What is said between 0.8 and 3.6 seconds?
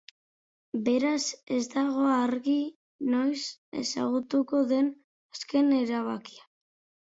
Beraz, ez dago argi noiz